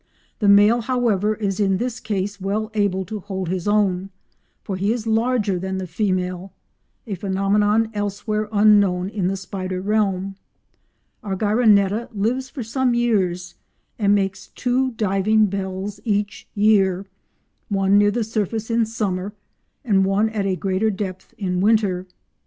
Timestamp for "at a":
20.29-20.55